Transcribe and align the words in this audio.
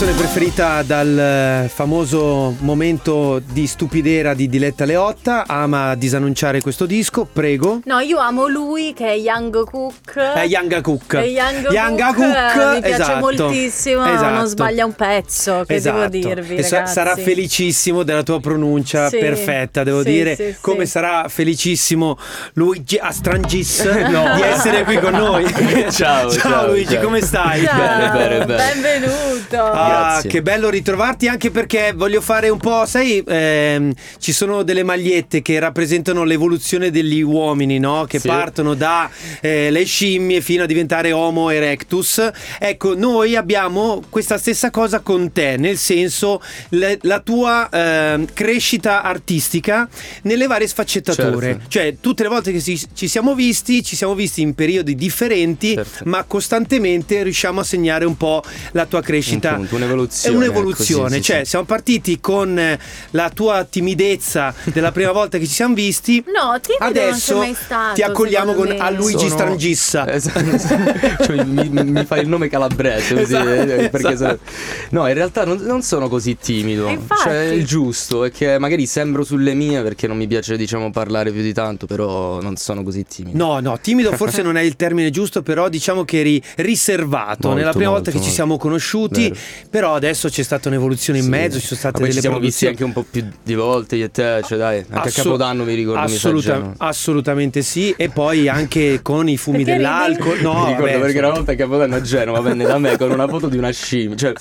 canzone 0.00 0.12
preferita 0.18 0.82
dal 0.82 1.68
famoso 1.68 2.56
momento 2.60 3.38
di 3.44 3.66
stupidera 3.66 4.32
di 4.32 4.48
Diletta 4.48 4.86
Leotta. 4.86 5.44
Ama 5.46 5.94
disannunciare 5.94 6.62
questo 6.62 6.86
disco, 6.86 7.26
prego. 7.30 7.80
No, 7.84 7.98
io 7.98 8.16
amo 8.18 8.46
lui 8.46 8.94
che 8.94 9.08
è 9.08 9.16
Young 9.18 9.62
Cook. 9.64 10.16
È 10.16 10.46
Young 10.46 10.80
Cook. 10.80 11.16
È 11.16 11.26
Young, 11.26 11.70
Young 11.70 11.98
Cook, 12.14 12.14
Cook, 12.14 12.72
mi 12.74 12.80
piace 12.80 13.02
esatto. 13.02 13.18
moltissimo, 13.18 14.06
Esatto. 14.06 14.34
non 14.34 14.46
sbaglia 14.46 14.84
un 14.86 14.94
pezzo, 14.94 15.64
che 15.66 15.74
Esatto. 15.74 16.08
devo 16.08 16.08
dirvi, 16.08 16.54
E 16.56 16.62
ragazzi. 16.62 16.92
sarà 16.94 17.14
felicissimo 17.16 18.02
della 18.02 18.22
tua 18.22 18.40
pronuncia 18.40 19.10
Sì. 19.10 19.18
perfetta, 19.18 19.82
devo 19.84 20.02
Sì, 20.02 20.10
dire. 20.10 20.34
sì, 20.34 20.56
come 20.62 20.86
sì. 20.86 20.92
sarà 20.92 21.26
felicissimo 21.28 22.16
Luigi 22.54 22.96
Astrangis 22.96 23.82
No. 24.08 24.34
di 24.34 24.40
essere 24.40 24.82
qui 24.84 24.98
con 24.98 25.12
noi. 25.12 25.44
Ciao, 25.92 26.30
ciao, 26.30 26.68
Luigi, 26.68 26.94
ciao. 26.94 27.02
come 27.02 27.20
stai? 27.20 27.64
Ciao, 27.64 27.76
Bene, 27.76 28.10
bene, 28.12 28.44
bene. 28.46 28.72
benvenuto. 28.72 29.58
Ah, 29.62 29.88
Grazie. 29.90 30.30
che 30.30 30.42
bello 30.42 30.68
ritrovarti 30.70 31.28
anche 31.28 31.50
perché 31.50 31.92
voglio 31.94 32.20
fare 32.20 32.48
un 32.48 32.58
po', 32.58 32.84
sai, 32.86 33.22
ehm, 33.26 33.92
ci 34.18 34.32
sono 34.32 34.62
delle 34.62 34.82
magliette 34.82 35.42
che 35.42 35.58
rappresentano 35.58 36.24
l'evoluzione 36.24 36.90
degli 36.90 37.20
uomini, 37.22 37.78
no? 37.78 38.04
Che 38.08 38.18
Sì. 38.18 38.28
partono 38.28 38.74
da 38.74 39.08
eh, 39.40 39.70
le 39.70 39.84
scimmie 39.84 40.40
fino 40.40 40.62
a 40.64 40.66
diventare 40.66 41.12
Homo 41.12 41.50
erectus. 41.50 42.30
Ecco, 42.58 42.94
noi 42.96 43.36
abbiamo 43.36 44.02
questa 44.08 44.38
stessa 44.38 44.70
cosa 44.70 45.00
con 45.00 45.32
te, 45.32 45.56
nel 45.56 45.76
senso 45.78 46.40
le- 46.70 46.98
la 47.02 47.20
tua 47.20 47.68
ehm, 47.70 48.26
crescita 48.32 49.02
artistica 49.02 49.88
nelle 50.22 50.46
varie 50.46 50.66
sfaccettature. 50.66 51.46
Certo. 51.52 51.68
Cioè, 51.68 51.96
tutte 52.00 52.22
le 52.22 52.28
volte 52.28 52.52
che 52.52 52.60
si- 52.60 52.80
ci 52.94 53.08
siamo 53.08 53.34
visti, 53.34 53.82
ci 53.82 53.96
siamo 53.96 54.14
visti 54.14 54.40
in 54.42 54.54
periodi 54.54 54.94
differenti, 54.94 55.74
Certo. 55.74 56.04
ma 56.04 56.24
costantemente 56.24 57.22
riusciamo 57.22 57.60
a 57.60 57.64
segnare 57.64 58.04
un 58.04 58.16
po' 58.16 58.42
la 58.72 58.86
tua 58.86 59.00
crescita. 59.02 59.50
Un 59.50 59.66
punto, 59.66 59.78
un'evoluzione, 59.84 60.34
È 60.34 60.38
un'evoluzione, 60.38 61.02
ecco, 61.06 61.14
sì, 61.14 61.20
sì, 61.20 61.22
cioè 61.22 61.38
sì. 61.44 61.50
siamo 61.50 61.64
partiti 61.64 62.20
con 62.20 62.58
eh, 62.58 62.78
la 63.10 63.30
tua 63.30 63.64
timidezza 63.68 64.54
della 64.64 64.92
prima 64.92 65.12
volta 65.12 65.38
che 65.38 65.46
ci 65.46 65.52
siamo 65.54 65.74
visti. 65.74 66.22
No, 66.26 66.58
timido 66.60 66.78
non 66.84 66.88
Adesso 66.88 67.18
sei 67.18 67.36
mai 67.38 67.54
stato, 67.54 67.94
ti 67.94 68.02
accogliamo 68.02 68.52
con 68.54 68.68
me. 68.68 68.76
a 68.78 68.90
Luigi 68.90 69.18
Sono- 69.18 69.30
Strangissa. 69.30 70.08
Esatto. 70.20 71.24
Cioè, 71.24 71.44
mi, 71.44 71.68
mi- 71.68 71.84
mi 71.84 72.04
fa 72.04 72.16
il 72.18 72.28
nome 72.28 72.48
calabrese 72.48 73.14
così, 73.14 73.34
Esatto, 73.34 73.48
eh, 73.48 73.88
perché 73.90 74.12
esatto. 74.12 74.38
sono- 74.44 75.02
No, 75.02 75.08
in 75.08 75.14
realtà 75.14 75.44
non, 75.44 75.58
non 75.62 75.82
sono 75.82 76.08
così 76.08 76.36
timido. 76.36 76.86
E 76.88 76.92
infatti. 76.92 77.22
Cioè, 77.22 77.38
il 77.44 77.64
giusto 77.66 78.24
è 78.24 78.30
che 78.30 78.58
magari 78.58 78.86
sembro 78.86 79.24
sulle 79.24 79.54
mie 79.54 79.82
perché 79.82 80.06
non 80.06 80.16
mi 80.16 80.26
piace, 80.26 80.56
diciamo, 80.56 80.90
parlare 80.90 81.30
più 81.32 81.42
di 81.42 81.52
tanto, 81.52 81.86
però 81.86 82.40
non 82.40 82.56
sono 82.56 82.82
così 82.82 83.04
timido. 83.04 83.36
No, 83.36 83.60
no, 83.60 83.78
timido 83.80 84.12
forse 84.12 84.42
non 84.42 84.56
è 84.56 84.60
il 84.62 84.76
termine 84.76 85.10
giusto, 85.10 85.42
però 85.42 85.68
diciamo 85.68 86.04
che 86.04 86.20
eri 86.20 86.42
riservato 86.56 87.48
Molto, 87.48 87.54
nella 87.54 87.70
prima 87.72 87.90
volta 87.90 88.10
molto, 88.10 88.10
che 88.10 88.16
ci 88.16 88.18
molto. 88.18 88.34
siamo 88.34 88.56
conosciuti, 88.58 89.28
Vero. 89.28 89.40
Però 89.70 89.94
adesso 89.94 90.28
c'è 90.28 90.42
stata 90.42 90.68
un'evoluzione 90.68 91.18
in 91.20 91.24
Sì. 91.24 91.30
mezzo, 91.30 91.60
ci 91.60 91.66
sono 91.66 91.78
state 91.78 92.00
delle 92.00 92.12
ci 92.12 92.20
siamo 92.20 92.38
visti 92.40 92.66
produzioni. 92.66 92.72
anche 92.74 92.84
un 92.84 92.92
po' 92.92 93.06
più 93.08 93.38
di 93.42 93.54
volte 93.54 93.94
io 93.96 94.06
e 94.06 94.10
te, 94.10 94.42
cioè 94.44 94.58
dai, 94.58 94.78
anche 94.90 95.08
Assu- 95.08 95.20
a 95.20 95.22
Capodanno 95.22 95.64
mi 95.64 95.74
ricordo 95.74 96.00
assoluta- 96.00 96.58
mi 96.58 96.72
assolutamente 96.78 97.62
sì, 97.62 97.94
e 97.96 98.08
poi 98.08 98.48
anche 98.48 98.98
con 99.02 99.28
i 99.28 99.36
fumi 99.36 99.58
Perché 99.58 99.72
ridi? 99.72 99.82
dell'alcol. 99.84 100.40
No, 100.40 100.52
mi 100.54 100.66
ricordo 100.70 100.84
vabbè, 100.86 100.98
perché 101.00 101.18
una 101.18 101.30
volta 101.30 101.52
a 101.52 101.54
Capodanno 101.54 101.94
a 101.94 102.00
Genova 102.00 102.40
venne 102.40 102.64
da 102.64 102.78
me 102.78 102.96
con 102.98 103.10
una 103.12 103.28
foto 103.28 103.48
di 103.48 103.56
una 103.56 103.70
scimmia. 103.70 104.16
Cioè, 104.16 104.32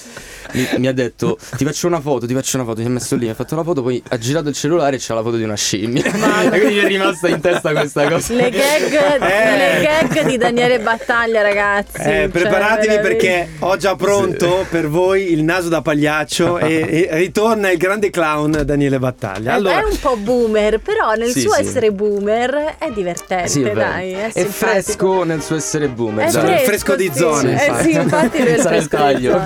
mi, 0.53 0.67
mi 0.77 0.87
ha 0.87 0.93
detto: 0.93 1.37
Ti 1.55 1.63
faccio 1.65 1.87
una 1.87 1.99
foto, 2.01 2.25
ti 2.25 2.33
faccio 2.33 2.57
una 2.57 2.65
foto. 2.65 2.81
Mi 2.81 2.87
ha 2.87 2.89
messo 2.91 3.15
lì, 3.15 3.25
mi 3.25 3.31
ha 3.31 3.35
fatto 3.35 3.55
la 3.55 3.63
foto, 3.63 3.81
poi 3.81 4.01
ha 4.09 4.17
girato 4.17 4.49
il 4.49 4.55
cellulare 4.55 4.95
e 4.95 4.99
c'ha 5.01 5.13
la 5.13 5.21
foto 5.21 5.35
di 5.37 5.43
una 5.43 5.55
scimmia. 5.55 6.03
e 6.51 6.59
quindi 6.59 6.75
mi 6.75 6.79
è 6.79 6.87
rimasta 6.87 7.27
in 7.27 7.39
testa 7.41 7.71
questa 7.71 8.07
cosa. 8.09 8.33
Le 8.33 8.49
gag, 8.49 9.21
Eh. 9.21 9.57
le 9.57 9.81
gag 9.81 10.25
di 10.25 10.37
Daniele 10.37 10.79
Battaglia, 10.79 11.41
ragazzi. 11.41 11.97
Eh, 11.97 12.03
cioè, 12.03 12.27
preparatevi 12.29 12.87
veramente. 12.87 13.07
perché 13.25 13.49
ho 13.59 13.77
già 13.77 13.95
pronto 13.95 14.65
per 14.69 14.87
voi 14.87 15.31
il 15.31 15.43
naso 15.43 15.69
da 15.69 15.81
pagliaccio 15.81 16.57
e, 16.59 17.07
e 17.11 17.17
ritorna 17.17 17.69
il 17.71 17.77
grande 17.77 18.09
clown 18.09 18.61
Daniele 18.65 18.99
Battaglia. 18.99 19.51
Eh, 19.51 19.55
Allora, 19.55 19.79
È 19.79 19.83
un 19.83 19.99
po' 19.99 20.15
boomer, 20.17 20.79
però 20.79 21.13
nel 21.13 21.29
Sì, 21.31 21.41
suo 21.41 21.53
sì. 21.53 21.61
essere 21.61 21.91
boomer 21.91 22.75
è 22.77 22.91
divertente, 22.91 23.47
Sì, 23.49 23.61
è, 23.63 23.73
dai. 23.73 24.11
È, 24.13 24.31
È 24.31 24.45
fresco 24.45 25.23
nel 25.23 25.41
suo 25.41 25.55
essere 25.55 25.87
boomer. 25.87 26.27
È 26.33 26.53
il 26.53 26.59
fresco 26.59 26.95
di 26.95 27.09
sì. 27.11 27.17
zone, 27.19 27.67
Eh 27.67 27.83
sì, 27.83 27.91
infatti 27.91 28.37
il 28.41 28.47
fresco 28.47 28.69
di 28.79 28.87
taglio. 28.87 29.41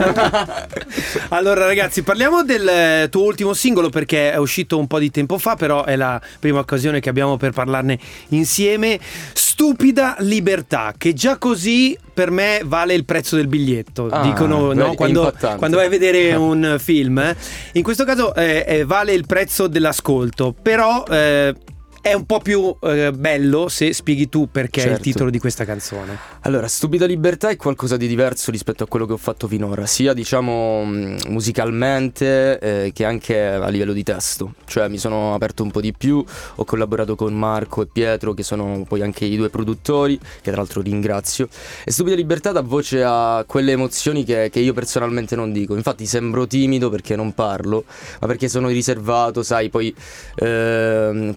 allora, 1.30 1.66
ragazzi, 1.66 2.04
parliamo 2.04 2.44
del 2.44 2.68
eh, 2.68 3.08
tuo 3.10 3.24
ultimo 3.24 3.54
singolo 3.54 3.90
perché 3.90 4.32
è 4.32 4.38
uscito 4.38 4.78
un 4.78 4.88
po' 4.88 5.00
di 5.00 5.12
tempo 5.12 5.38
fa, 5.38 5.56
però 5.56 5.84
è 5.86 5.96
la 5.96 6.22
prima 6.40 6.60
occasione 6.60 7.00
che 7.00 7.10
abbiamo 7.10 7.38
per 7.38 7.52
parlarne 7.52 7.98
insieme. 8.30 9.00
Stupida 9.34 10.16
libertà, 10.20 10.94
che 10.98 11.14
già 11.14 11.38
così 11.38 11.98
per 12.14 12.32
me 12.32 12.62
vale 12.66 12.94
il 12.94 13.06
prezzo 13.06 13.36
del 13.36 13.48
biglietto. 13.48 14.08
Ah, 14.10 14.22
Dicono 14.22 14.74
no, 14.74 14.94
quando, 14.96 15.34
quando 15.58 15.78
vai 15.78 15.86
a 15.88 15.90
vedere 15.90 16.34
un 16.36 16.78
film. 16.80 17.18
eh. 17.20 17.36
In 17.74 17.84
questo 17.84 18.04
caso 18.04 18.34
eh, 18.36 18.64
eh, 18.68 18.86
vale 18.86 19.14
il 19.14 19.26
prezzo 19.26 19.68
dell'ascolto, 19.68 20.56
però 20.60 21.04
eh, 21.10 21.54
è 22.04 22.12
un 22.12 22.26
po' 22.26 22.42
più 22.42 22.76
eh, 22.82 23.14
bello 23.14 23.70
se 23.70 23.94
spieghi 23.94 24.28
tu 24.28 24.50
perché 24.52 24.82
è 24.82 24.84
il 24.84 24.90
Certo. 24.90 25.04
titolo 25.04 25.30
di 25.30 25.40
questa 25.40 25.64
canzone. 25.64 26.18
Allora, 26.42 26.68
Stupida 26.68 27.06
Libertà 27.06 27.48
è 27.48 27.56
qualcosa 27.56 27.96
di 27.96 28.08
diverso 28.08 28.52
rispetto 28.52 28.84
a 28.84 28.88
quello 28.88 29.06
che 29.06 29.14
ho 29.14 29.18
fatto 29.18 29.48
finora, 29.48 29.86
sia 29.86 30.12
diciamo 30.12 30.84
mh, 30.84 31.18
musicalmente 31.30 32.60
eh, 32.60 32.92
che 32.94 33.06
anche 33.06 33.42
a 33.42 33.70
livello 33.70 33.94
di 33.94 34.04
testo. 34.04 34.56
Cioè 34.66 34.90
mi 34.90 34.98
sono 34.98 35.34
aperto 35.34 35.64
un 35.64 35.72
po' 35.72 35.80
di 35.80 35.94
più, 35.94 36.22
ho 36.56 36.66
collaborato 36.66 37.16
con 37.16 37.34
Marco 37.34 37.82
e 37.82 37.86
Pietro, 37.86 38.34
che 38.34 38.44
sono 38.44 38.84
poi 38.86 39.02
anche 39.02 39.24
i 39.24 39.38
due 39.38 39.50
produttori, 39.50 40.18
che 40.20 40.52
tra 40.52 40.58
l'altro 40.58 40.82
ringrazio. 40.82 41.48
E 41.86 41.92
Stupida 41.92 42.18
Libertà 42.18 42.52
dà 42.52 42.60
voce 42.60 43.02
a 43.02 43.46
quelle 43.48 43.72
emozioni 43.72 44.26
che, 44.26 44.50
che 44.52 44.60
io 44.60 44.74
personalmente 44.74 45.38
non 45.38 45.54
dico. 45.54 45.74
Infatti 45.74 46.06
sembro 46.06 46.48
timido 46.48 46.90
perché 46.90 47.16
non 47.16 47.34
parlo, 47.34 47.86
ma 48.20 48.28
perché 48.28 48.50
sono 48.50 48.68
riservato, 48.68 49.42
sai, 49.42 49.70
poi 49.70 49.96
ehm, 50.36 51.34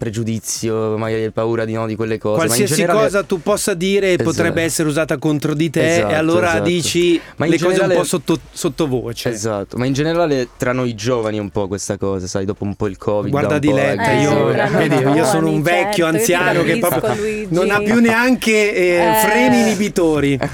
pregiudizio, 0.56 0.97
magari 0.97 1.31
paura 1.31 1.65
di 1.65 1.72
no 1.75 1.87
di 1.87 1.94
quelle 1.97 2.19
cose. 2.19 2.37
Ma 2.37 2.43
in 2.43 2.49
Qualsiasi 2.49 2.75
generale- 2.81 3.05
cosa 3.06 3.22
tu 3.22 3.41
possa 3.43 3.75
dire 3.75 4.09
Esatto. 4.12 4.25
potrebbe 4.25 4.62
essere 4.62 4.89
usata 4.89 5.19
contro 5.19 5.55
di 5.55 5.71
te 5.71 5.97
Esatto, 5.97 6.12
e 6.12 6.15
allora 6.15 6.49
esatto. 6.49 6.65
dici 6.65 7.21
Ma 7.37 7.47
le 7.47 7.53
cose 7.53 7.65
un 7.67 7.72
generale- 7.72 7.94
po' 7.94 8.05
sotto, 8.05 8.39
sottovoce. 8.53 9.28
Esatto, 9.28 9.77
ma 9.77 9.87
in 9.87 9.93
generale 9.93 10.49
tra 10.56 10.72
noi 10.72 10.95
giovani 10.95 11.39
un 11.39 11.50
po' 11.50 11.69
questa 11.69 11.97
cosa, 11.97 12.27
sai, 12.27 12.45
dopo 12.45 12.65
un 12.65 12.75
po' 12.75 12.87
il 12.87 12.97
Covid. 12.97 13.31
Guarda 13.31 13.55
po', 13.55 13.59
Diletta, 13.59 14.11
Eh, 14.11 14.21
io, 14.22 14.45
vedi, 14.47 14.95
io 14.97 15.25
sono 15.25 15.50
un 15.50 15.62
vecchio 15.62 16.05
certo, 16.05 16.16
anziano 16.19 16.62
che 16.62 16.78
proprio 16.78 17.15
Luigi. 17.15 17.47
non 17.50 17.71
ha 17.71 17.78
più 17.81 17.99
neanche 18.00 18.75
eh, 18.75 18.97
Eh. 18.97 19.15
freni 19.27 19.61
inibitori. 19.61 20.39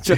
Cioè, 0.00 0.16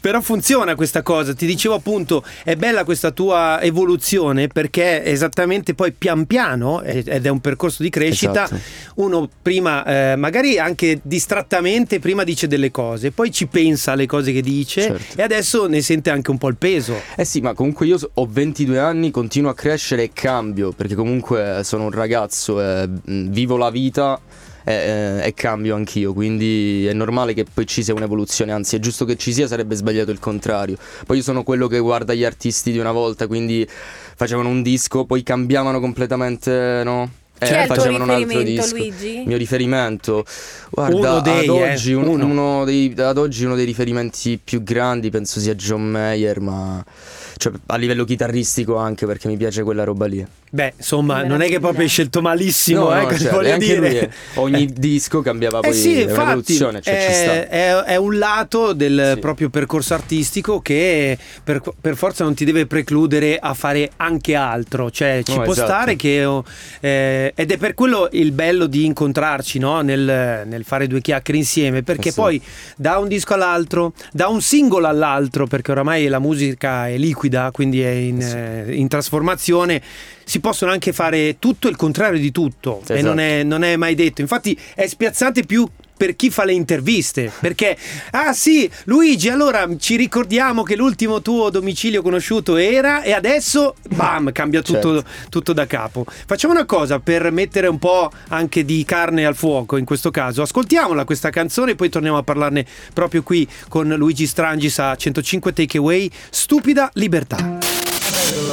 però 0.00 0.20
funziona 0.20 0.74
questa 0.74 1.02
cosa. 1.02 1.32
Ti 1.34 1.46
dicevo 1.46 1.74
appunto, 1.74 2.24
è 2.44 2.54
bella 2.56 2.84
questa 2.84 3.10
tua 3.10 3.60
evoluzione 3.60 4.46
perché 4.48 5.04
esattamente 5.04 5.74
poi 5.74 5.92
pian 5.92 6.26
piano, 6.26 6.82
eh, 6.82 7.02
ed 7.06 7.26
è 7.26 7.28
un 7.28 7.40
percorso 7.40 7.82
di 7.82 7.90
crescita, 7.90 8.37
Esatto. 8.44 8.60
uno 8.96 9.28
prima, 9.42 9.84
eh, 10.12 10.16
magari 10.16 10.58
anche 10.58 11.00
distrattamente, 11.02 11.98
prima 11.98 12.24
dice 12.24 12.46
delle 12.46 12.70
cose, 12.70 13.10
poi 13.12 13.30
ci 13.30 13.46
pensa 13.46 13.92
alle 13.92 14.06
cose 14.06 14.32
che 14.32 14.40
dice 14.42 14.80
Certo. 14.82 15.20
e 15.20 15.22
adesso 15.22 15.66
ne 15.66 15.80
sente 15.82 16.10
anche 16.10 16.30
un 16.30 16.38
po' 16.38 16.48
il 16.48 16.56
peso. 16.56 16.94
Eh 17.16 17.24
sì, 17.24 17.40
ma 17.40 17.54
comunque 17.54 17.86
io 17.86 17.98
ho 18.14 18.26
22 18.28 18.78
anni, 18.78 19.10
continuo 19.10 19.50
a 19.50 19.54
crescere 19.54 20.04
e 20.04 20.10
cambio, 20.12 20.72
perché 20.72 20.94
comunque 20.94 21.60
sono 21.64 21.84
un 21.84 21.90
ragazzo 21.90 22.60
e 22.60 22.86
mh, 22.88 23.28
vivo 23.30 23.56
la 23.56 23.70
vita 23.70 24.20
e, 24.64 24.72
e- 24.72 25.26
e 25.26 25.34
cambio 25.34 25.74
anch'io, 25.76 26.12
quindi 26.12 26.84
è 26.86 26.92
normale 26.92 27.32
che 27.34 27.44
poi 27.52 27.66
ci 27.66 27.82
sia 27.82 27.94
un'evoluzione, 27.94 28.52
anzi 28.52 28.76
è 28.76 28.78
giusto 28.80 29.04
che 29.04 29.16
ci 29.16 29.32
sia, 29.32 29.46
sarebbe 29.46 29.74
sbagliato 29.76 30.10
il 30.10 30.18
contrario. 30.18 30.76
Poi 31.06 31.18
io 31.18 31.22
sono 31.22 31.42
quello 31.42 31.68
che 31.68 31.78
guarda 31.78 32.12
gli 32.14 32.24
artisti 32.24 32.72
di 32.72 32.78
una 32.78 32.92
volta, 32.92 33.26
quindi 33.26 33.66
facevano 34.16 34.48
un 34.48 34.62
disco, 34.62 35.04
poi 35.04 35.22
cambiavano 35.22 35.80
completamente, 35.80 36.82
no? 36.84 37.10
Chi 37.38 37.52
è 37.52 37.60
il 37.60 37.66
tuo 37.66 37.74
facevano 37.76 38.04
un 38.04 38.10
altro 38.10 38.26
riferimento, 38.38 38.62
disco. 38.62 38.76
Luigi? 38.76 39.20
Il 39.20 39.26
mio 39.26 39.36
riferimento, 39.36 40.24
guarda, 40.70 40.96
Uno 40.96 41.20
dei, 41.20 41.38
ad, 41.40 41.48
oggi, 41.48 41.90
eh, 41.90 41.94
un- 41.94 42.06
uno. 42.06 42.24
uno 42.26 42.64
dei, 42.64 42.94
ad 42.96 43.18
oggi 43.18 43.44
uno 43.44 43.54
dei 43.54 43.64
riferimenti 43.64 44.40
più 44.42 44.62
grandi 44.62 45.10
penso 45.10 45.38
sia 45.40 45.54
John 45.54 45.82
Mayer, 45.88 46.40
ma 46.40 46.84
cioè, 47.38 47.52
a 47.66 47.76
livello 47.76 48.04
chitarristico 48.04 48.76
anche 48.76 49.06
perché 49.06 49.28
mi 49.28 49.36
piace 49.38 49.62
quella 49.62 49.84
roba 49.84 50.06
lì. 50.06 50.26
Beh, 50.50 50.72
insomma, 50.78 51.22
non 51.24 51.42
è 51.42 51.48
che 51.48 51.60
proprio 51.60 51.82
hai 51.82 51.88
scelto 51.88 52.22
malissimo, 52.22 52.88
No, 52.88 52.96
eh, 52.96 53.00
no, 53.02 53.06
cosa 53.06 53.18
certo, 53.18 53.36
voglio 53.36 53.56
dire. 53.58 53.78
lui 53.78 53.96
è- 53.96 54.10
ogni 54.36 54.66
disco 54.72 55.20
cambiava 55.20 55.60
poi 55.60 55.70
Eh 55.70 55.74
sì, 55.74 55.94
è 55.94 56.02
infatti, 56.04 56.20
un'evoluzione, 56.20 56.80
cioè 56.80 56.94
ci 57.00 57.06
è, 57.06 57.12
sta. 57.12 57.48
è- 57.48 57.74
è 57.92 57.96
un 57.96 58.16
lato 58.18 58.72
del 58.72 59.10
Sì. 59.14 59.20
proprio 59.20 59.50
percorso 59.50 59.92
artistico 59.92 60.60
che 60.60 61.18
per, 61.44 61.60
per 61.78 61.96
forza 61.96 62.24
non 62.24 62.32
ti 62.34 62.46
deve 62.46 62.64
precludere 62.64 63.36
a 63.38 63.52
fare 63.52 63.90
anche 63.98 64.34
altro, 64.34 64.90
cioè 64.90 65.20
ci 65.22 65.36
No, 65.36 65.42
può 65.42 65.52
esatto. 65.52 65.68
stare 65.68 65.96
che... 65.96 66.42
eh, 66.80 67.32
ed 67.34 67.50
è 67.50 67.56
per 67.58 67.74
quello 67.74 68.08
il 68.12 68.32
bello 68.32 68.64
di 68.66 68.86
incontrarci 68.86 69.58
no? 69.58 69.82
nel, 69.82 70.44
nel 70.46 70.64
fare 70.64 70.86
due 70.86 71.02
chiacchiere 71.02 71.38
insieme, 71.38 71.82
perché 71.82 72.08
Eh 72.08 72.12
sì. 72.12 72.16
poi 72.20 72.42
da 72.74 72.96
un 72.96 73.06
disco 73.08 73.34
all'altro, 73.34 73.92
da 74.12 74.28
un 74.28 74.40
singolo 74.40 74.86
all'altro, 74.86 75.46
perché 75.46 75.72
oramai 75.72 76.06
la 76.08 76.18
musica 76.20 76.88
è 76.88 76.96
liquida, 76.96 77.27
quindi 77.52 77.80
è 77.82 77.90
in, 77.90 78.20
Eh 78.20 78.22
sì. 78.22 78.36
eh, 78.70 78.74
in 78.76 78.88
trasformazione, 78.88 79.82
si 80.24 80.40
possono 80.40 80.70
anche 80.72 80.92
fare 80.92 81.38
tutto 81.38 81.68
il 81.68 81.76
contrario 81.76 82.18
di 82.20 82.30
tutto 82.32 82.80
e 82.86 82.94
Esatto. 82.94 83.02
non 83.06 83.18
è, 83.18 83.42
non 83.42 83.62
è 83.64 83.76
mai 83.76 83.94
detto. 83.94 84.20
Infatti 84.20 84.58
è 84.74 84.86
spiazzante 84.86 85.42
più 85.44 85.66
per 85.98 86.16
chi 86.16 86.30
fa 86.30 86.44
le 86.44 86.52
interviste. 86.52 87.30
Perché, 87.40 87.76
ah 88.12 88.32
sì, 88.32 88.70
Luigi, 88.84 89.28
allora 89.28 89.68
ci 89.76 89.96
ricordiamo 89.96 90.62
che 90.62 90.76
l'ultimo 90.76 91.20
tuo 91.20 91.50
domicilio 91.50 92.00
conosciuto 92.00 92.56
era 92.56 93.02
e 93.02 93.12
adesso, 93.12 93.74
bam, 93.88 94.32
cambia 94.32 94.62
tutto, 94.62 95.04
tutto 95.28 95.52
da 95.52 95.66
capo. 95.66 96.06
Facciamo 96.08 96.54
una 96.54 96.64
cosa 96.64 97.00
per 97.00 97.30
mettere 97.32 97.66
un 97.66 97.78
po' 97.78 98.10
anche 98.28 98.64
di 98.64 98.84
carne 98.84 99.26
al 99.26 99.34
fuoco 99.34 99.76
in 99.76 99.84
questo 99.84 100.10
caso. 100.10 100.40
Ascoltiamola 100.40 101.04
questa 101.04 101.30
canzone 101.30 101.72
e 101.72 101.74
poi 101.74 101.90
torniamo 101.90 102.16
a 102.16 102.22
parlarne 102.22 102.64
proprio 102.94 103.22
qui 103.22 103.46
con 103.68 103.88
Luigi 103.88 104.26
Strangis 104.26 104.78
a 104.78 104.94
105 104.94 105.52
Takeaway. 105.52 106.10
Stupida 106.30 106.90
libertà. 106.94 107.77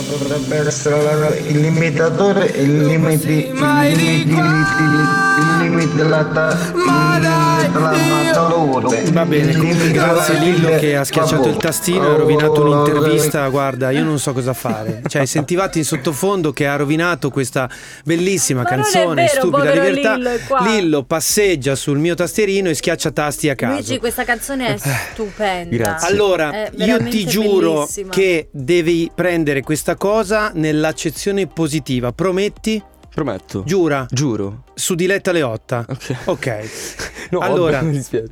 Potrebbe 0.08 0.68
essere 0.68 1.42
il 1.48 1.60
limitatore, 1.60 2.52
limite, 2.52 2.62
il 2.62 2.86
limite, 2.86 3.32
il 3.32 3.98
limite, 3.98 4.34
il 5.40 5.58
limite 5.60 5.96
della 5.96 6.24
talore. 6.24 7.56
Va 9.12 9.26
bene, 9.26 9.52
grazie 9.92 10.40
Lillo 10.40 10.78
che 10.78 10.96
ha 10.96 11.04
schiacciato 11.04 11.50
il 11.50 11.58
tastino 11.58 12.08
e 12.08 12.14
ha 12.14 12.16
rovinato 12.16 12.62
un'intervista. 12.62 13.48
Guarda, 13.50 13.92
io 13.92 14.04
non 14.04 14.20
so 14.20 14.34
cosa 14.34 14.54
fare. 14.54 15.02
Cioè, 15.08 15.24
sentivate 15.26 15.80
in 15.80 15.86
sottofondo 15.86 16.54
che 16.54 16.68
ha 16.68 16.76
rovinato 16.76 17.30
questa 17.30 17.70
bellissima 18.04 18.64
canzone, 18.64 19.26
vero, 19.26 19.48
Stupida 19.48 19.72
Libertà. 19.72 20.16
Lillo. 20.16 20.32
Lillo 20.64 21.04
passeggia 21.04 21.76
sul 21.76 21.98
mio 21.98 22.16
tastierino 22.16 22.70
e 22.70 22.74
schiaccia 22.74 23.12
tasti 23.12 23.50
a 23.50 23.56
caso. 23.56 23.74
Luigi, 23.74 24.00
questa 24.00 24.24
canzone 24.24 24.76
è 24.76 24.78
stupenda. 24.78 25.76
Grazie. 25.76 26.08
Allora, 26.08 26.70
io 26.76 27.04
ti 27.04 27.26
giuro 27.26 27.74
bellissima. 27.74 28.12
che 28.12 28.48
devi 28.52 29.12
prendere 29.14 29.62
questa 29.66 29.96
cosa 29.96 30.52
nell'accezione 30.54 31.48
positiva. 31.48 32.14
Prometti? 32.14 32.82
Prometto. 33.12 33.64
Giura? 33.66 34.06
Giuro. 34.10 34.64
Su 34.76 34.94
Diletta 34.94 35.32
Leotta. 35.32 35.86
Ok. 35.90 36.16
Ok. 36.26 36.70
No, 37.32 37.40
Allora, 37.40 37.82
vabbè, 37.82 38.24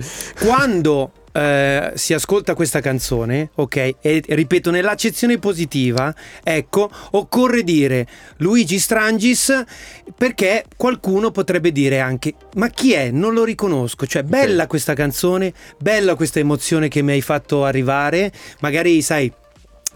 quando 0.45 1.11
eh, 1.31 1.93
si 1.95 2.13
ascolta 2.13 2.53
questa 2.53 2.79
canzone, 2.79 3.49
ok, 3.55 3.95
e 3.99 4.23
ripeto 4.23 4.69
nell'accezione 4.69 5.39
positiva, 5.39 6.13
ecco, 6.43 6.91
occorre 7.11 7.63
dire 7.63 8.07
Luigi 8.37 8.77
Strangis 8.77 9.63
perché 10.15 10.65
qualcuno 10.77 11.31
potrebbe 11.31 11.71
dire 11.71 11.99
anche 11.99 12.35
ma 12.53 12.69
chi 12.69 12.93
è? 12.93 13.09
Non 13.09 13.33
lo 13.33 13.43
riconosco, 13.43 14.05
cioè 14.05 14.21
bella 14.21 14.67
questa 14.67 14.93
canzone, 14.93 15.51
bella 15.79 16.13
questa 16.13 16.37
emozione 16.37 16.87
che 16.87 17.01
mi 17.01 17.13
hai 17.13 17.21
fatto 17.21 17.65
arrivare, 17.65 18.31
magari 18.59 19.01
sai 19.01 19.33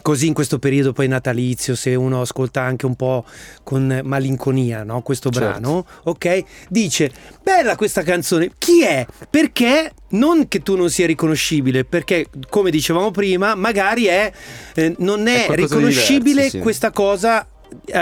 Così 0.01 0.27
in 0.27 0.33
questo 0.33 0.57
periodo 0.59 0.93
poi 0.93 1.07
natalizio, 1.07 1.75
se 1.75 1.93
uno 1.95 2.21
ascolta 2.21 2.61
anche 2.61 2.85
un 2.85 2.95
po' 2.95 3.25
con 3.63 4.01
malinconia, 4.03 4.83
no? 4.83 5.01
Questo 5.01 5.29
Certo. 5.29 5.47
brano, 5.47 5.85
ok? 6.03 6.43
Dice, 6.69 7.11
bella 7.43 7.75
questa 7.75 8.03
canzone, 8.03 8.51
chi 8.57 8.83
è? 8.83 9.05
Perché 9.29 9.91
non 10.09 10.47
che 10.47 10.61
tu 10.61 10.75
non 10.77 10.89
sia 10.89 11.05
riconoscibile, 11.05 11.83
perché 11.83 12.27
come 12.49 12.71
dicevamo 12.71 13.11
prima, 13.11 13.55
magari 13.55 14.05
è, 14.05 14.31
eh, 14.75 14.95
non 14.99 15.27
È 15.27 15.45
è, 15.45 15.49
di 15.49 15.61
riconoscibile 15.61 16.33
diverso, 16.33 16.57
sì. 16.57 16.59
questa 16.59 16.91
cosa 16.91 17.45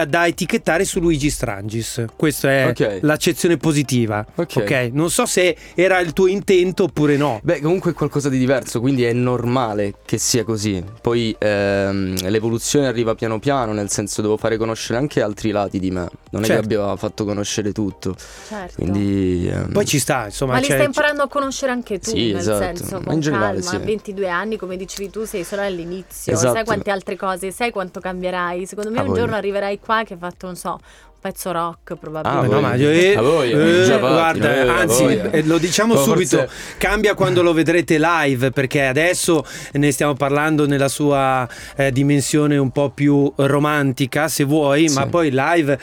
da 0.08 0.28
etichettare 0.28 0.86
su 0.86 1.00
Luigi 1.00 1.30
Strangis. 1.30 2.06
Questa 2.16 2.50
è 2.52 2.68
Ok. 2.70 3.00
l'accezione 3.02 3.58
positiva. 3.58 4.26
Ok. 4.36 4.54
ok? 4.58 4.90
Non 4.94 5.10
so 5.10 5.26
se 5.26 5.56
era 5.76 6.00
il 6.00 6.14
tuo 6.14 6.28
intento 6.28 6.84
oppure 6.84 7.18
no. 7.18 7.40
Beh, 7.44 7.62
comunque 7.62 7.92
è 7.92 7.94
qualcosa 7.94 8.30
di 8.30 8.38
diverso, 8.38 8.80
quindi 8.80 9.04
è 9.04 9.14
normale 9.14 9.96
che 10.06 10.18
sia 10.18 10.44
così. 10.44 10.84
Poi 11.02 11.36
ehm, 11.38 12.30
l'evoluzione 12.30 12.88
arriva 12.88 13.16
piano 13.16 13.40
piano, 13.40 13.74
nel 13.74 13.90
senso 13.90 14.22
devo 14.22 14.38
fare 14.38 14.58
conoscere 14.58 14.98
anche 15.00 15.22
altri 15.22 15.52
lati 15.52 15.80
di 15.80 15.92
me. 15.92 16.08
Non 16.32 16.44
è 16.44 16.46
Certo. 16.48 16.68
che 16.68 16.76
abbia 16.76 16.96
fatto 16.96 17.26
conoscere 17.26 17.72
tutto. 17.72 18.16
Certo. 18.48 18.74
Quindi 18.76 19.48
ehm, 19.48 19.72
Poi 19.72 19.86
ci 19.86 20.00
sta, 20.00 20.26
insomma. 20.26 20.54
Ma 20.54 20.60
li 20.60 20.66
cioè- 20.66 20.76
stai 20.76 20.86
imparando 20.88 21.24
a 21.24 21.28
conoscere 21.28 21.72
anche 21.72 22.00
tu, 22.00 22.10
Sì, 22.12 22.28
nel 22.28 22.38
esatto. 22.38 22.76
senso, 22.78 23.02
con 23.04 23.14
in 23.14 23.20
generale, 23.20 23.62
calma. 23.62 23.80
sì. 23.80 23.86
22 23.86 24.30
anni, 24.30 24.58
come 24.58 24.78
dicevi 24.78 25.10
tu, 25.10 25.26
sei 25.26 25.44
solo 25.44 25.62
all'inizio. 25.62 26.34
Esatto. 26.34 26.54
Sai 26.56 26.64
quante 26.66 26.92
altre 26.92 27.16
cose, 27.16 27.52
sai 27.52 27.72
quanto 27.72 28.00
cambierai. 28.00 28.66
Secondo 28.66 28.90
me 28.92 28.98
A 29.00 29.02
un 29.02 29.08
voglia. 29.08 29.20
giorno 29.22 29.36
arriverai 29.56 29.80
qua 29.80 30.04
che 30.04 30.13
hai 30.13 30.19
fatto, 30.19 30.46
non 30.46 30.56
so, 30.56 30.80
pezzo 31.25 31.51
rock 31.51 31.92
Ah, 31.92 31.95
probabilmente. 31.95 32.48
no, 32.48 32.54
voglia. 32.62 32.68
ma 32.68 32.75
io- 32.75 32.89
eh, 32.92 33.16
voglia, 33.16 33.95
eh, 33.95 33.98
guarda, 34.00 34.56
eh, 34.56 34.68
a 34.69 34.77
anzi, 34.77 35.19
lo 35.48 35.57
diciamo 35.57 35.95
Ma 35.95 36.00
subito, 36.01 36.38
forse- 36.38 36.54
cambia 36.77 37.16
quando 37.16 37.42
lo 37.42 37.51
vedrete 37.51 37.98
live, 38.00 38.51
perché 38.51 38.86
adesso 38.86 39.44
ne 39.74 39.92
stiamo 39.92 40.13
parlando 40.13 40.68
nella 40.68 40.88
sua 40.88 41.48
eh, 41.77 41.92
dimensione 41.92 42.57
un 42.57 42.69
po' 42.69 42.92
più 42.92 43.31
romantica, 43.38 44.27
se 44.27 44.44
vuoi, 44.44 44.88
Sì. 44.88 44.95
ma 45.00 45.07
poi 45.07 45.31
live, 45.33 45.80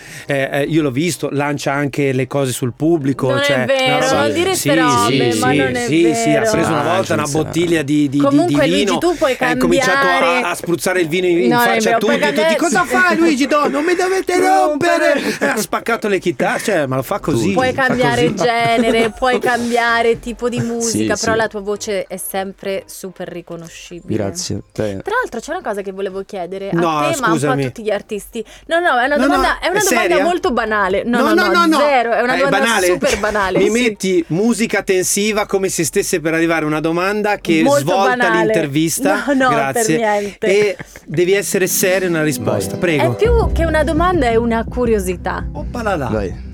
io 0.68 0.80
l'ho 0.82 0.90
visto, 0.92 1.28
lancia 1.32 1.72
anche 1.72 2.12
le 2.12 2.28
cose 2.28 2.52
sul 2.52 2.72
pubblico. 2.76 3.28
Non 3.30 3.38
è 3.38 3.42
cioè, 3.44 3.64
vero, 3.64 3.96
una 3.96 4.04
roba- 4.06 4.20
non 4.22 4.32
dire 4.32 4.54
sì, 4.54 4.68
robe, 4.74 5.32
sì, 5.32 5.38
ma 5.40 5.50
sì, 5.50 5.56
non 5.56 5.74
è 5.74 5.86
sì, 5.86 6.14
sì, 6.14 6.30
ha 6.30 6.40
vero. 6.40 6.50
preso 6.52 6.68
una 6.68 6.80
Ah, 6.80 6.94
volta 6.94 7.12
una 7.14 7.22
non 7.22 7.30
sarà. 7.30 7.42
bottiglia 7.44 7.82
di, 7.82 8.08
di, 8.08 8.18
Comunque, 8.18 8.46
di 8.64 8.70
Luigi, 8.70 8.84
vino, 8.84 8.98
tu 8.98 9.16
puoi 9.16 9.36
ha 9.40 9.56
cominciato 9.56 10.06
cambiare- 10.06 10.44
a, 10.46 10.50
a 10.50 10.54
spruzzare 10.54 11.00
il 11.00 11.08
vino 11.08 11.26
in, 11.26 11.48
No, 11.48 11.60
è 11.60 11.66
faccia 11.66 11.74
a 11.74 11.82
vero, 11.82 11.98
tutti, 11.98 12.12
tutti, 12.12 12.20
cambiare- 12.26 12.56
cosa 12.56 12.84
fai 12.84 13.16
Luigi? 13.16 13.46
No, 13.50 13.66
non 13.66 13.84
mi 13.84 13.94
dovete 13.96 14.38
rompere! 14.38 15.31
Eh, 15.40 15.46
ha 15.46 15.56
spaccato 15.56 16.08
le 16.08 16.19
chitarre, 16.19 16.61
cioè, 16.61 16.87
ma 16.87 16.96
lo 16.96 17.02
fa 17.02 17.19
così. 17.20 17.52
Puoi 17.52 17.73
cambiare 17.73 18.31
così. 18.32 18.34
genere, 18.44 19.11
puoi 19.17 19.38
cambiare 19.38 20.19
tipo 20.20 20.49
di 20.49 20.61
musica, 20.61 21.14
Sì, 21.17 21.20
però 21.20 21.32
sì. 21.32 21.38
la 21.38 21.49
tua 21.49 21.61
voce 21.61 22.05
è 22.06 22.17
sempre 22.17 22.82
super 22.87 23.29
riconoscibile. 23.29 24.17
Grazie. 24.17 24.56
Beh, 24.75 24.99
Tra 25.02 25.14
l'altro 25.20 25.40
c'è 25.40 25.50
una 25.52 25.62
cosa 25.62 25.81
che 25.82 25.93
volevo 25.93 26.23
chiedere 26.25 26.70
a 26.70 26.73
No, 26.75 26.81
te, 26.81 26.87
ma 26.87 27.06
un 27.06 27.14
po' 27.19 27.25
a 27.25 27.29
scusami. 27.31 27.64
tutti 27.64 27.82
gli 27.82 27.90
artisti. 27.90 28.44
No, 28.67 28.79
no, 28.81 28.99
è 28.99 29.06
una 29.06 29.17
No, 29.17 29.26
no, 29.26 29.26
domanda, 29.37 29.58
è 29.61 29.69
una 29.69 29.81
è 29.81 29.82
domanda 29.88 30.23
molto 30.23 30.52
banale. 30.52 31.02
No, 31.05 31.32
no, 31.34 31.46
no, 31.67 31.76
zero, 31.79 32.12
è 32.12 32.20
una 32.23 32.37
domanda 32.37 32.58
banale? 32.58 32.87
super 32.87 33.19
banale. 33.19 33.58
Mi 33.58 33.64
sì. 33.64 33.70
metti 33.70 34.25
musica 34.29 34.82
tensiva 34.82 35.46
come 35.46 35.69
se 35.69 35.84
stesse 35.84 36.20
per 36.20 36.34
arrivare 36.34 36.64
una 36.64 36.81
domanda 36.81 37.37
che 37.38 37.62
Molto 37.62 37.81
svolta 37.81 38.17
banale. 38.17 38.44
l'intervista. 38.44 39.25
No, 39.29 39.34
no, 39.34 39.49
Grazie. 39.50 39.96
per 39.99 40.20
niente. 40.20 40.46
E 40.46 40.76
devi 41.06 41.32
essere 41.32 41.67
seria 41.67 42.08
nella 42.08 42.25
risposta, 42.25 42.70
Vai. 42.73 42.81
prego. 42.81 43.12
È 43.12 43.17
più 43.17 43.52
che 43.52 43.64
una 43.64 43.84
domanda, 43.84 44.26
è 44.26 44.37
una 44.37 44.64
curiosità. 44.64 45.11
Oppalala. 45.52 46.08
Vai. 46.08 46.50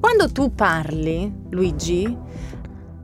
Quando 0.00 0.30
tu 0.32 0.54
parli, 0.54 1.32
Luigi, 1.50 2.16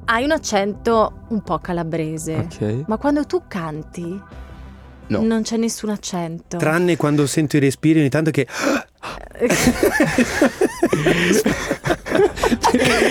hai 0.07 0.25
un 0.25 0.31
accento 0.33 1.25
un 1.29 1.43
po' 1.43 1.59
calabrese. 1.59 2.35
Ok. 2.51 2.85
Ma 2.87 2.97
quando 2.97 3.25
tu 3.27 3.43
canti, 3.49 4.21
No. 5.09 5.23
non 5.23 5.43
c'è 5.43 5.57
nessun 5.57 5.91
accento. 5.91 6.57
Tranne 6.57 6.97
quando 6.97 7.27
sento 7.27 7.57
i 7.57 7.61
respiri 7.61 8.01
ogni 8.01 8.09
tanto 8.09 8.31
che 8.33 8.47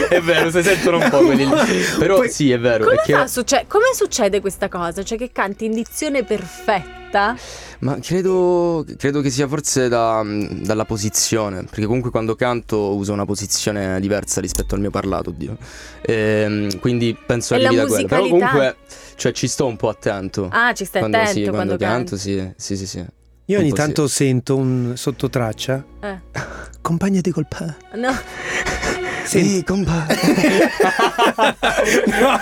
è 0.10 0.22
vero, 0.22 0.52
si 0.52 0.62
sentono 0.64 0.98
un 0.98 1.10
po' 1.10 1.20
quelli 1.20 1.46
lì. 1.46 1.52
Però 2.00 2.18
Poi- 2.18 2.30
sì, 2.30 2.52
è 2.52 2.60
vero. 2.60 2.86
Come, 2.86 2.96
perché- 3.06 3.28
succe- 3.28 3.66
come 3.68 3.86
succede 3.94 4.42
questa 4.42 4.70
cosa? 4.70 5.04
Cioè 5.04 5.18
che 5.18 5.32
canti 5.32 5.66
in 5.66 5.74
dizione 5.74 6.24
perfetta? 6.24 7.36
Ma 7.80 7.98
credo, 8.00 8.86
credo 8.98 9.22
che 9.22 9.30
sia 9.30 9.48
forse 9.48 9.88
da- 9.88 10.24
dalla 10.26 10.86
posizione, 10.86 11.64
perché 11.64 11.86
comunque 11.86 12.10
quando 12.12 12.36
canto 12.36 12.96
uso 12.96 13.14
una 13.14 13.26
posizione 13.26 14.00
diversa 14.00 14.42
rispetto 14.42 14.76
al 14.76 14.82
mio 14.82 14.90
parlato, 14.90 15.30
oddio. 15.30 15.58
Ehm, 16.02 16.80
quindi 16.80 17.16
penso 17.26 17.54
E 17.54 17.58
arrivi 17.58 17.76
da 17.76 17.86
quello. 17.86 18.08
Però 18.08 18.22
comunque, 18.28 18.76
cioè, 19.16 19.32
ci 19.32 19.48
sto 19.48 19.66
un 19.66 19.76
po' 19.78 19.90
attento. 19.90 20.50
Ah, 20.52 20.74
ci 20.74 20.86
stai 20.86 21.02
quando, 21.02 21.18
attento 21.18 21.34
sì, 21.34 21.44
quando, 21.48 21.76
quando 21.78 21.78
canto, 21.78 22.16
canti. 22.16 22.22
sì, 22.22 22.52
sì, 22.58 22.78
sì, 22.78 22.88
sì. 22.88 23.06
Io 23.48 23.60
ogni 23.60 23.72
tanto 23.72 24.08
sento 24.08 24.56
un 24.56 24.94
sottotraccia. 24.96 25.84
Eh, 26.02 26.20
Compagnati 26.82 27.32
col 27.32 27.48
pa. 27.48 27.76
no. 27.94 28.12
Sì, 29.26 29.64
compa. 29.66 30.06
Ma 32.16 32.40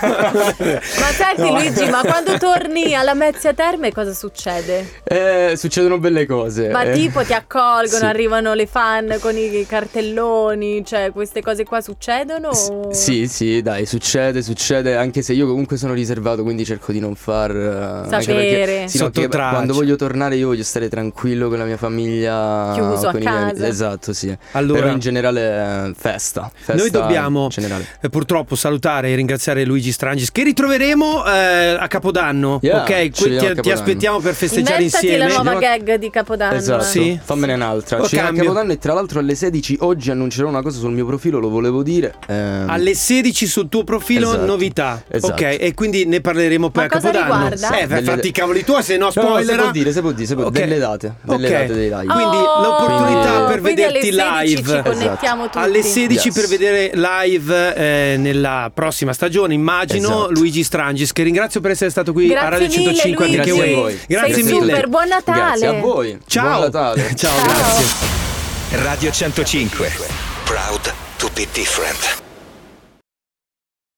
senti 1.12 1.50
Luigi, 1.50 1.90
ma 1.90 2.02
quando 2.02 2.38
torni 2.38 2.94
alla 2.94 3.14
Mezzia 3.14 3.54
Terme 3.54 3.92
cosa 3.92 4.14
succede? 4.14 5.02
eh, 5.04 5.54
succedono 5.56 5.98
belle 6.00 6.26
cose. 6.26 6.70
Ma 6.70 6.84
eh. 6.84 6.92
tipo 6.94 7.22
ti 7.24 7.34
accolgono, 7.34 8.00
Sì. 8.00 8.06
arrivano 8.06 8.54
le 8.54 8.66
fan 8.68 9.18
con 9.20 9.36
i 9.38 9.66
cartelloni, 9.68 10.84
cioè 10.86 11.12
queste 11.12 11.42
cose 11.42 11.64
qua 11.66 11.82
succedono? 11.82 12.54
S- 12.54 12.68
o- 12.70 12.94
Sì, 12.94 13.28
sì, 13.28 13.62
dai, 13.62 13.86
succede, 13.86 14.42
succede, 14.42 14.96
anche 14.96 15.22
se 15.22 15.34
io 15.34 15.48
comunque 15.48 15.78
sono 15.78 15.94
riservato, 15.94 16.44
quindi 16.44 16.66
cerco 16.66 16.92
di 16.92 17.00
non 17.00 17.16
far 17.16 17.52
Sapere. 18.10 18.34
perché- 18.36 18.88
sì, 18.88 18.98
no, 19.00 19.10
quando 19.12 19.74
voglio 19.74 19.96
tornare 19.96 20.36
io 20.36 20.48
voglio 20.48 20.64
stare 20.64 20.90
tranquillo 20.90 21.50
con 21.50 21.58
la 21.58 21.66
mia 21.66 21.78
famiglia, 21.78 22.72
Chiuso 22.74 23.08
a 23.08 23.12
i 23.12 23.14
miei- 23.16 23.24
casa. 23.26 23.68
Esatto, 23.68 24.14
sì. 24.14 24.36
Allora- 24.52 24.80
Però 24.82 24.92
in 24.92 25.00
generale 25.00 25.88
eh, 25.90 25.94
festa, 25.96 26.52
festa 26.78 26.98
Noi 27.00 27.08
dobbiamo 27.08 27.48
generale. 27.50 27.86
eh, 28.02 28.10
purtroppo 28.10 28.56
salutare 28.56 29.10
e 29.10 29.16
ringraziare 29.16 29.66
Luigi 29.66 29.92
Strangis 29.92 30.32
che 30.32 30.44
ritroveremo 30.44 31.26
eh, 31.26 31.78
a 31.80 31.88
Capodanno. 31.88 32.60
Yeah, 32.62 32.82
ok, 32.82 33.10
ti, 33.10 33.24
ti 33.24 33.36
Capodanno. 33.36 33.74
aspettiamo 33.74 34.20
per 34.20 34.34
festeggiare 34.34 34.84
Inventati 34.84 35.06
insieme. 35.08 35.28
la 35.34 35.42
nuova 35.42 35.60
gag 35.60 35.96
di 35.96 36.10
Capodanno. 36.10 36.56
Esatto. 36.58 36.84
Sì. 36.84 37.20
fammene 37.24 37.54
un'altra. 37.54 38.04
Ci 38.06 38.18
a. 38.20 38.32
Capodanno 38.32 38.72
e 38.72 38.78
tra 38.78 38.94
l'altro 38.94 39.20
alle 39.20 39.36
16 39.36 39.78
oggi 39.82 40.12
annuncerò 40.12 40.48
una 40.48 40.62
cosa 40.62 40.80
sul 40.80 40.92
mio 40.92 41.06
profilo, 41.06 41.40
lo 41.40 41.50
volevo 41.50 41.84
dire. 41.84 42.14
ehm, 42.28 42.70
Alle 42.70 42.94
16 42.96 43.46
sul 43.48 43.70
tuo 43.70 43.84
profilo 43.84 44.30
Esatto. 44.30 44.46
novità. 44.46 45.04
Esatto. 45.08 45.34
Ok, 45.34 45.42
e 45.60 45.74
quindi 45.76 46.06
ne 46.06 46.22
parleremo 46.22 46.70
poi 46.70 46.84
Ma 46.84 46.90
a 46.90 46.92
cosa 47.00 47.12
Capodanno. 47.12 47.50
riguarda? 47.50 47.78
Eh, 47.80 47.88
Delle- 47.88 48.02
fatti 48.04 48.28
i 48.28 48.32
cavoli 48.32 48.64
tuoi, 48.64 48.84
se 48.84 48.98
no 48.98 49.12
No, 49.14 49.22
no, 49.22 49.28
spoiler. 49.28 49.56
si 49.56 49.62
può 49.62 49.72
dire, 49.72 49.92
si 49.92 50.02
può 50.02 50.12
dire, 50.12 50.28
si 50.28 50.34
può- 50.36 50.46
Ok. 50.46 50.52
delle 50.52 50.78
date, 50.78 51.14
delle 51.22 51.48
Ok. 51.48 51.52
date 51.54 51.74
dei 51.74 51.90
live. 51.90 52.06
Quindi 52.14 52.38
Oh, 52.38 52.62
l'opportunità 52.62 53.32
quindi- 53.32 53.52
per 53.52 53.62
vederti 53.62 53.98
alle 53.98 54.02
16 54.48 54.56
live. 54.56 54.84
ci 54.84 54.90
connettiamo 54.90 55.44
tutti. 55.46 55.58
Alle 55.58 55.82
16 55.84 56.28
Yes. 56.28 56.36
per 56.36 56.48
vedere 56.64 56.92
live 56.96 57.76
eh, 57.76 58.18
nella 58.18 58.72
prossima 58.74 59.12
stagione, 59.14 59.54
immagino, 59.54 60.08
Esatto. 60.26 60.32
Luigi 60.32 60.64
Strangis, 60.64 61.12
che 61.12 61.24
ringrazio 61.24 61.60
per 61.62 61.72
essere 61.72 61.90
stato 61.90 62.14
qui 62.14 62.26
a 62.34 62.40
Grazie 62.48 62.50
Radio 62.50 62.68
mille, 62.68 62.94
105 62.96 63.26
Luigi. 63.26 63.40
Anche 63.40 63.52
Grazie 63.52 63.52
a 63.52 63.66
Way. 63.66 63.74
voi. 63.82 64.00
Grazie 64.08 64.34
Sei 64.34 64.44
mille. 64.44 64.60
super, 64.74 64.88
buon 64.88 65.08
Natale. 65.08 65.38
Grazie 65.40 65.68
a 65.68 65.74
voi. 65.80 66.18
Ciao. 66.28 66.44
Buon 66.48 66.60
Natale. 66.62 67.16
Ciao, 67.16 67.36
Ciao. 67.38 67.44
grazie. 67.54 68.82
Radio 68.82 69.12
105. 69.12 69.92
Proud 70.46 70.94
to 71.18 71.30
be 71.36 71.48
different. 71.54 72.23